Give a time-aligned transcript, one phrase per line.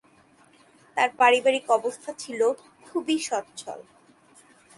[0.97, 2.39] তার পারিবারিক অবস্থা ছিল
[2.85, 3.79] খুবই সচ্ছল।